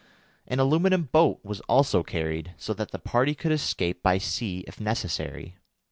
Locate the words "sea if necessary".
4.17-5.57